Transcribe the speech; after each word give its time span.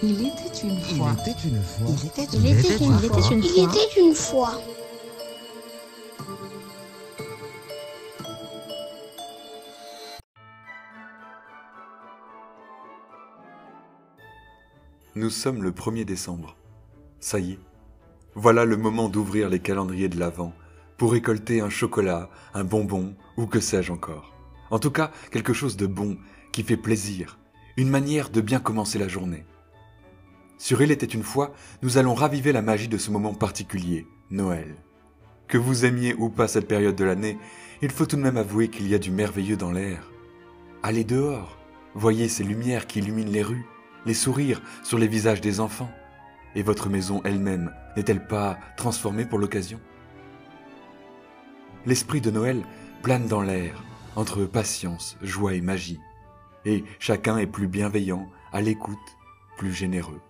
Il 0.00 0.28
était 0.28 0.60
une 0.62 0.80
fois. 0.80 1.12
Il 1.24 1.30
était 1.30 1.48
une 1.48 1.60
fois. 1.60 1.86
Il 1.88 2.06
était 2.06 2.26
Il 2.32 2.46
était 2.46 2.76
une 2.76 2.92
une 2.92 2.98
fois. 3.00 3.18
fois. 3.18 3.36
Il 3.36 3.64
était 3.64 4.00
une 4.00 4.14
fois. 4.14 4.52
Nous 15.16 15.30
sommes 15.30 15.64
le 15.64 15.72
1er 15.72 16.04
décembre. 16.04 16.54
Ça 17.18 17.40
y 17.40 17.52
est. 17.52 17.58
Voilà 18.36 18.64
le 18.64 18.76
moment 18.76 19.08
d'ouvrir 19.08 19.48
les 19.48 19.58
calendriers 19.58 20.08
de 20.08 20.20
l'Avent 20.20 20.52
pour 20.96 21.10
récolter 21.10 21.60
un 21.60 21.70
chocolat, 21.70 22.30
un 22.54 22.62
bonbon 22.62 23.16
ou 23.36 23.46
que 23.46 23.58
sais-je 23.58 23.90
encore. 23.92 24.32
En 24.70 24.78
tout 24.78 24.92
cas, 24.92 25.10
quelque 25.32 25.52
chose 25.52 25.76
de 25.76 25.88
bon, 25.88 26.18
qui 26.52 26.62
fait 26.62 26.76
plaisir, 26.76 27.40
une 27.76 27.90
manière 27.90 28.30
de 28.30 28.40
bien 28.40 28.60
commencer 28.60 29.00
la 29.00 29.08
journée. 29.08 29.44
Sur 30.58 30.82
Il 30.82 30.90
était 30.90 31.06
une 31.06 31.22
fois, 31.22 31.52
nous 31.82 31.98
allons 31.98 32.14
raviver 32.14 32.50
la 32.50 32.62
magie 32.62 32.88
de 32.88 32.98
ce 32.98 33.12
moment 33.12 33.32
particulier, 33.32 34.08
Noël. 34.30 34.74
Que 35.46 35.56
vous 35.56 35.84
aimiez 35.84 36.14
ou 36.14 36.30
pas 36.30 36.48
cette 36.48 36.66
période 36.66 36.96
de 36.96 37.04
l'année, 37.04 37.38
il 37.80 37.92
faut 37.92 38.06
tout 38.06 38.16
de 38.16 38.22
même 38.22 38.36
avouer 38.36 38.68
qu'il 38.68 38.88
y 38.88 38.94
a 38.94 38.98
du 38.98 39.12
merveilleux 39.12 39.56
dans 39.56 39.70
l'air. 39.70 40.10
Allez 40.82 41.04
dehors, 41.04 41.56
voyez 41.94 42.28
ces 42.28 42.42
lumières 42.42 42.88
qui 42.88 42.98
illuminent 42.98 43.30
les 43.30 43.42
rues, 43.42 43.66
les 44.04 44.14
sourires 44.14 44.60
sur 44.82 44.98
les 44.98 45.06
visages 45.06 45.40
des 45.40 45.60
enfants. 45.60 45.90
Et 46.56 46.62
votre 46.62 46.88
maison 46.88 47.22
elle-même 47.24 47.72
n'est-elle 47.96 48.26
pas 48.26 48.58
transformée 48.76 49.26
pour 49.26 49.38
l'occasion? 49.38 49.78
L'esprit 51.86 52.20
de 52.20 52.32
Noël 52.32 52.64
plane 53.04 53.28
dans 53.28 53.42
l'air, 53.42 53.84
entre 54.16 54.44
patience, 54.44 55.16
joie 55.22 55.54
et 55.54 55.60
magie. 55.60 56.00
Et 56.64 56.82
chacun 56.98 57.38
est 57.38 57.46
plus 57.46 57.68
bienveillant, 57.68 58.28
à 58.52 58.60
l'écoute, 58.60 58.98
plus 59.56 59.72
généreux. 59.72 60.20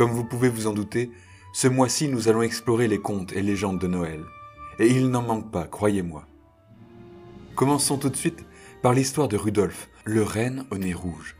Comme 0.00 0.12
vous 0.12 0.24
pouvez 0.24 0.48
vous 0.48 0.66
en 0.66 0.72
douter, 0.72 1.10
ce 1.52 1.68
mois-ci 1.68 2.08
nous 2.08 2.28
allons 2.30 2.40
explorer 2.40 2.88
les 2.88 3.02
contes 3.02 3.34
et 3.34 3.42
légendes 3.42 3.78
de 3.78 3.86
Noël. 3.86 4.24
Et 4.78 4.86
il 4.86 5.10
n'en 5.10 5.20
manque 5.20 5.50
pas, 5.50 5.66
croyez-moi. 5.66 6.26
Commençons 7.54 7.98
tout 7.98 8.08
de 8.08 8.16
suite 8.16 8.46
par 8.80 8.94
l'histoire 8.94 9.28
de 9.28 9.36
Rudolphe, 9.36 9.90
le 10.06 10.22
renne 10.22 10.64
au 10.70 10.78
nez 10.78 10.94
rouge. 10.94 11.36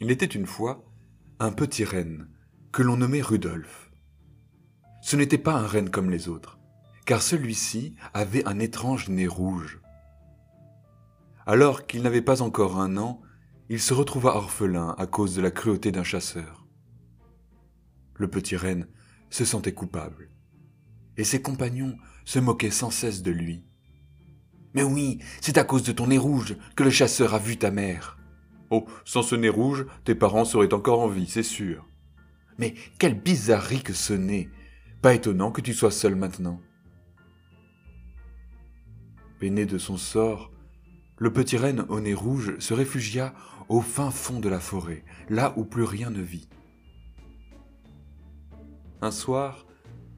Il 0.00 0.10
était 0.10 0.24
une 0.24 0.46
fois 0.46 0.82
un 1.40 1.52
petit 1.52 1.84
renne 1.84 2.30
que 2.72 2.82
l'on 2.82 2.96
nommait 2.96 3.20
Rudolphe. 3.20 3.90
Ce 5.02 5.14
n'était 5.14 5.36
pas 5.36 5.52
un 5.52 5.66
renne 5.66 5.90
comme 5.90 6.08
les 6.08 6.30
autres, 6.30 6.58
car 7.04 7.20
celui-ci 7.20 7.96
avait 8.14 8.48
un 8.48 8.60
étrange 8.60 9.10
nez 9.10 9.26
rouge. 9.26 9.82
Alors 11.48 11.86
qu'il 11.86 12.02
n'avait 12.02 12.20
pas 12.20 12.42
encore 12.42 12.78
un 12.78 12.98
an, 12.98 13.22
il 13.70 13.80
se 13.80 13.94
retrouva 13.94 14.36
orphelin 14.36 14.94
à 14.98 15.06
cause 15.06 15.34
de 15.34 15.40
la 15.40 15.50
cruauté 15.50 15.90
d'un 15.90 16.04
chasseur. 16.04 16.66
Le 18.16 18.28
petit 18.28 18.54
renne 18.54 18.86
se 19.30 19.46
sentait 19.46 19.72
coupable, 19.72 20.28
et 21.16 21.24
ses 21.24 21.40
compagnons 21.40 21.96
se 22.26 22.38
moquaient 22.38 22.70
sans 22.70 22.90
cesse 22.90 23.22
de 23.22 23.30
lui. 23.30 23.64
Mais 24.74 24.82
oui, 24.82 25.20
c'est 25.40 25.56
à 25.56 25.64
cause 25.64 25.84
de 25.84 25.92
ton 25.92 26.08
nez 26.08 26.18
rouge 26.18 26.54
que 26.76 26.84
le 26.84 26.90
chasseur 26.90 27.32
a 27.32 27.38
vu 27.38 27.56
ta 27.56 27.70
mère. 27.70 28.18
Oh, 28.68 28.84
sans 29.06 29.22
ce 29.22 29.34
nez 29.34 29.48
rouge, 29.48 29.86
tes 30.04 30.14
parents 30.14 30.44
seraient 30.44 30.74
encore 30.74 31.00
en 31.00 31.08
vie, 31.08 31.28
c'est 31.28 31.42
sûr. 31.42 31.88
Mais 32.58 32.74
quelle 32.98 33.18
bizarrerie 33.18 33.82
que 33.82 33.94
ce 33.94 34.12
nez. 34.12 34.50
Pas 35.00 35.14
étonnant 35.14 35.50
que 35.50 35.62
tu 35.62 35.72
sois 35.72 35.92
seul 35.92 36.14
maintenant. 36.14 36.60
Peiné 39.38 39.64
de 39.64 39.78
son 39.78 39.96
sort, 39.96 40.52
le 41.18 41.32
petit 41.32 41.56
renne 41.56 41.84
au 41.88 42.00
nez 42.00 42.14
rouge 42.14 42.58
se 42.58 42.74
réfugia 42.74 43.34
au 43.68 43.80
fin 43.80 44.10
fond 44.10 44.40
de 44.40 44.48
la 44.48 44.60
forêt, 44.60 45.04
là 45.28 45.52
où 45.56 45.64
plus 45.64 45.82
rien 45.82 46.10
ne 46.10 46.22
vit. 46.22 46.48
Un 49.02 49.10
soir, 49.10 49.66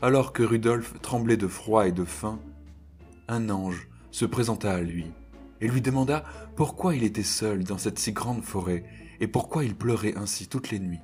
alors 0.00 0.32
que 0.32 0.42
Rudolphe 0.42 1.00
tremblait 1.00 1.36
de 1.36 1.46
froid 1.46 1.86
et 1.86 1.92
de 1.92 2.04
faim, 2.04 2.38
un 3.28 3.50
ange 3.50 3.88
se 4.10 4.24
présenta 4.24 4.72
à 4.72 4.80
lui 4.80 5.06
et 5.60 5.68
lui 5.68 5.80
demanda 5.80 6.24
pourquoi 6.56 6.94
il 6.94 7.04
était 7.04 7.22
seul 7.22 7.64
dans 7.64 7.78
cette 7.78 7.98
si 7.98 8.12
grande 8.12 8.42
forêt 8.42 8.84
et 9.20 9.26
pourquoi 9.26 9.64
il 9.64 9.74
pleurait 9.74 10.16
ainsi 10.16 10.48
toutes 10.48 10.70
les 10.70 10.78
nuits. 10.78 11.02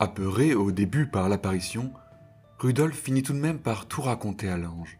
Apeuré 0.00 0.54
au 0.54 0.70
début 0.70 1.06
par 1.06 1.28
l'apparition, 1.28 1.92
Rudolphe 2.58 3.00
finit 3.00 3.22
tout 3.22 3.32
de 3.32 3.38
même 3.38 3.58
par 3.58 3.86
tout 3.86 4.02
raconter 4.02 4.48
à 4.48 4.56
l'ange, 4.56 4.98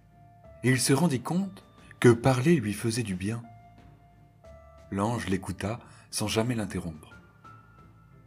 et 0.62 0.71
il 0.71 0.81
se 0.81 0.93
rendit 0.93 1.21
compte 1.21 1.65
que 2.00 2.10
parler 2.10 2.56
lui 2.56 2.75
faisait 2.75 3.03
du 3.03 3.16
bien. 3.16 3.42
L'ange 4.92 5.26
l'écouta 5.26 5.81
sans 6.10 6.28
jamais 6.28 6.54
l'interrompre. 6.54 7.14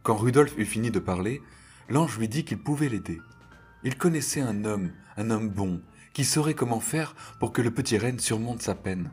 Quand 0.02 0.16
Rudolphe 0.16 0.58
eut 0.58 0.66
fini 0.66 0.90
de 0.90 0.98
parler, 0.98 1.40
l'ange 1.88 2.18
lui 2.18 2.28
dit 2.28 2.44
qu'il 2.44 2.58
pouvait 2.58 2.90
l'aider. 2.90 3.20
Il 3.82 3.96
connaissait 3.96 4.42
un 4.42 4.64
homme, 4.64 4.92
un 5.16 5.30
homme 5.30 5.48
bon, 5.48 5.80
qui 6.12 6.24
saurait 6.24 6.54
comment 6.54 6.80
faire 6.80 7.14
pour 7.40 7.52
que 7.52 7.62
le 7.62 7.70
petit 7.70 7.96
renne 7.96 8.18
surmonte 8.18 8.60
sa 8.60 8.74
peine. 8.74 9.10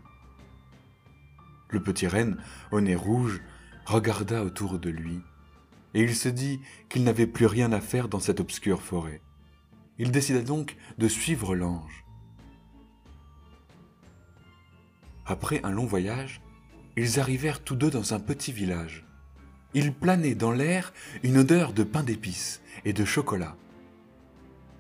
Le 1.69 1.81
petit 1.81 2.07
renne, 2.07 2.37
au 2.71 2.81
nez 2.81 2.95
rouge, 2.95 3.41
regarda 3.85 4.43
autour 4.43 4.77
de 4.77 4.89
lui, 4.89 5.21
et 5.93 6.01
il 6.01 6.15
se 6.15 6.29
dit 6.29 6.59
qu'il 6.89 7.03
n'avait 7.03 7.27
plus 7.27 7.45
rien 7.45 7.71
à 7.71 7.79
faire 7.79 8.09
dans 8.09 8.19
cette 8.19 8.39
obscure 8.39 8.81
forêt. 8.81 9.21
Il 9.97 10.11
décida 10.11 10.41
donc 10.41 10.75
de 10.97 11.07
suivre 11.07 11.55
l'ange. 11.55 12.05
Après 15.29 15.61
un 15.63 15.69
long 15.69 15.85
voyage, 15.85 16.41
ils 16.97 17.19
arrivèrent 17.19 17.63
tous 17.63 17.75
deux 17.75 17.91
dans 17.91 18.15
un 18.15 18.19
petit 18.19 18.51
village. 18.51 19.05
Il 19.75 19.93
planait 19.93 20.33
dans 20.33 20.51
l'air 20.51 20.91
une 21.21 21.37
odeur 21.37 21.71
de 21.71 21.83
pain 21.83 22.01
d'épices 22.01 22.63
et 22.83 22.93
de 22.93 23.05
chocolat. 23.05 23.55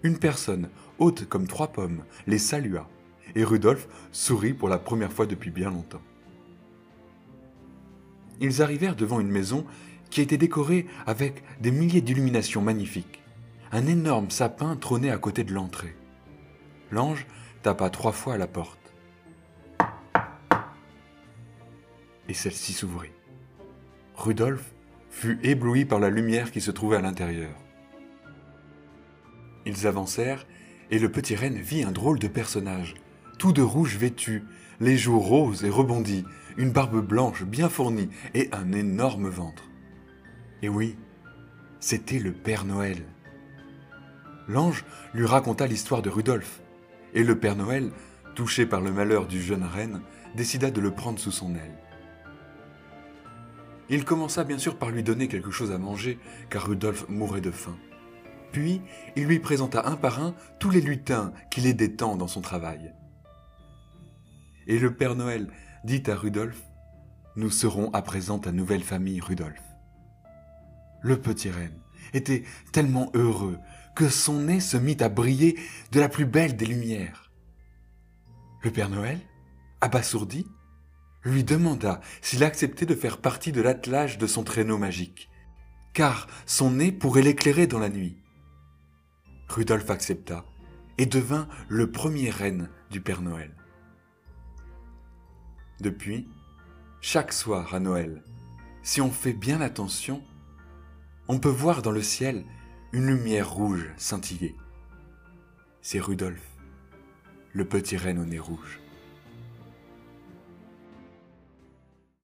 Une 0.01 0.17
personne, 0.17 0.69
haute 0.97 1.29
comme 1.29 1.45
trois 1.45 1.67
pommes, 1.67 2.03
les 2.25 2.39
salua, 2.39 2.89
et 3.35 3.43
Rudolphe 3.43 3.87
sourit 4.11 4.55
pour 4.55 4.69
la 4.69 4.79
première 4.79 5.13
fois 5.13 5.27
depuis 5.27 5.51
bien 5.51 5.69
longtemps. 5.69 6.01
Ils 8.41 8.63
arrivèrent 8.63 8.95
devant 8.95 9.19
une 9.19 9.29
maison 9.29 9.67
qui 10.09 10.21
était 10.21 10.37
décorée 10.37 10.87
avec 11.05 11.43
des 11.61 11.69
milliers 11.69 12.01
d'illuminations 12.01 12.63
magnifiques. 12.63 13.21
Un 13.71 13.85
énorme 13.85 14.31
sapin 14.31 14.75
trônait 14.77 15.11
à 15.11 15.19
côté 15.19 15.43
de 15.43 15.53
l'entrée. 15.53 15.95
L'ange 16.89 17.27
tapa 17.61 17.91
trois 17.91 18.13
fois 18.13 18.33
à 18.33 18.37
la 18.39 18.47
porte. 18.47 18.78
Et 22.29 22.33
celle-ci 22.33 22.71
s'ouvrit. 22.71 23.11
Rudolphe 24.15 24.73
fut 25.09 25.39
ébloui 25.43 25.83
par 25.83 25.99
la 25.99 26.09
lumière 26.09 26.51
qui 26.51 26.61
se 26.61 26.71
trouvait 26.71 26.97
à 26.97 27.01
l'intérieur. 27.01 27.55
Ils 29.65 29.87
avancèrent, 29.87 30.45
et 30.91 30.99
le 30.99 31.11
petit 31.11 31.35
renne 31.35 31.57
vit 31.57 31.83
un 31.83 31.91
drôle 31.91 32.19
de 32.19 32.27
personnage, 32.27 32.93
tout 33.37 33.51
de 33.51 33.61
rouge 33.61 33.97
vêtu, 33.97 34.43
les 34.79 34.97
joues 34.97 35.19
roses 35.19 35.65
et 35.65 35.69
rebondies, 35.69 36.23
une 36.57 36.71
barbe 36.71 37.05
blanche 37.05 37.43
bien 37.43 37.67
fournie 37.67 38.09
et 38.33 38.49
un 38.51 38.71
énorme 38.73 39.27
ventre. 39.27 39.63
Et 40.61 40.69
oui, 40.69 40.97
c'était 41.79 42.19
le 42.19 42.31
Père 42.31 42.63
Noël. 42.63 43.03
L'ange 44.47 44.85
lui 45.13 45.25
raconta 45.25 45.67
l'histoire 45.67 46.01
de 46.01 46.09
Rudolphe, 46.09 46.61
et 47.13 47.23
le 47.23 47.39
Père 47.39 47.55
Noël, 47.55 47.91
touché 48.35 48.65
par 48.65 48.81
le 48.81 48.91
malheur 48.91 49.25
du 49.25 49.41
jeune 49.41 49.63
renne, 49.63 50.01
décida 50.35 50.69
de 50.69 50.81
le 50.81 50.91
prendre 50.91 51.19
sous 51.19 51.31
son 51.31 51.55
aile. 51.55 51.88
Il 53.89 54.05
commença 54.05 54.43
bien 54.43 54.59
sûr 54.59 54.77
par 54.77 54.91
lui 54.91 55.03
donner 55.03 55.27
quelque 55.27 55.51
chose 55.51 55.71
à 55.71 55.77
manger, 55.77 56.19
car 56.49 56.67
Rudolphe 56.67 57.07
mourait 57.09 57.41
de 57.41 57.51
faim. 57.51 57.77
Puis, 58.51 58.81
il 59.15 59.25
lui 59.25 59.39
présenta 59.39 59.87
un 59.87 59.95
par 59.95 60.19
un 60.21 60.35
tous 60.59 60.69
les 60.69 60.81
lutins 60.81 61.33
qui 61.49 61.61
l'aidaient 61.61 61.95
tant 61.95 62.15
dans 62.15 62.27
son 62.27 62.41
travail. 62.41 62.93
Et 64.67 64.77
le 64.77 64.93
Père 64.93 65.15
Noël 65.15 65.47
dit 65.83 66.03
à 66.07 66.15
Rudolphe 66.15 66.63
Nous 67.35 67.49
serons 67.49 67.91
à 67.91 68.01
présent 68.01 68.39
ta 68.39 68.51
nouvelle 68.51 68.83
famille, 68.83 69.21
Rudolphe. 69.21 69.63
Le 71.01 71.19
petit 71.19 71.49
renne 71.49 71.79
était 72.13 72.43
tellement 72.71 73.09
heureux 73.13 73.57
que 73.95 74.09
son 74.09 74.41
nez 74.41 74.59
se 74.59 74.77
mit 74.77 74.97
à 75.01 75.09
briller 75.09 75.57
de 75.91 75.99
la 75.99 76.09
plus 76.09 76.25
belle 76.25 76.55
des 76.55 76.65
lumières. 76.65 77.31
Le 78.63 78.71
Père 78.71 78.89
Noël, 78.89 79.19
abasourdi, 79.81 80.45
lui 81.23 81.43
demanda 81.43 82.01
s'il 82.21 82.43
acceptait 82.43 82.85
de 82.85 82.95
faire 82.95 83.17
partie 83.17 83.51
de 83.51 83.61
l'attelage 83.61 84.17
de 84.17 84.27
son 84.27 84.43
traîneau 84.43 84.77
magique, 84.77 85.29
car 85.93 86.27
son 86.45 86.71
nez 86.71 86.91
pourrait 86.91 87.21
l'éclairer 87.21 87.67
dans 87.67 87.79
la 87.79 87.89
nuit. 87.89 88.17
Rudolphe 89.47 89.89
accepta 89.89 90.45
et 90.97 91.05
devint 91.05 91.47
le 91.67 91.91
premier 91.91 92.29
reine 92.29 92.69
du 92.91 93.01
Père 93.01 93.21
Noël. 93.21 93.55
Depuis, 95.79 96.29
chaque 97.01 97.33
soir 97.33 97.73
à 97.73 97.79
Noël, 97.79 98.23
si 98.83 99.01
on 99.01 99.11
fait 99.11 99.33
bien 99.33 99.61
attention, 99.61 100.21
on 101.27 101.39
peut 101.39 101.49
voir 101.49 101.81
dans 101.81 101.91
le 101.91 102.01
ciel 102.01 102.43
une 102.91 103.07
lumière 103.07 103.51
rouge 103.51 103.89
scintiller. 103.97 104.55
C'est 105.81 105.99
Rudolphe, 105.99 106.57
le 107.53 107.65
petit 107.65 107.97
renne 107.97 108.19
au 108.19 108.25
nez 108.25 108.39
rouge. 108.39 108.79